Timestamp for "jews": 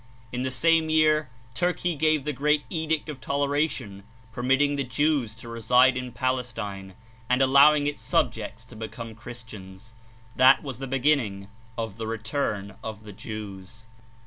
4.83-5.35, 13.13-13.85